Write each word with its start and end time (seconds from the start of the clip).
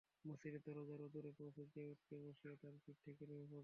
মসজিদের 0.25 0.61
দরজার 0.67 0.99
অদূরে 1.01 1.31
পৌঁছে 1.37 1.63
সে 1.65 1.81
উটকে 1.91 2.15
বসিয়ে 2.23 2.55
তার 2.61 2.75
পিঠ 2.83 2.97
থেকে 3.05 3.23
নেমে 3.29 3.45
পড়ল। 3.45 3.59